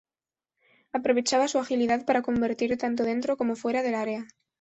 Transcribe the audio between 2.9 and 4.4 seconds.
dentro como fuera del área.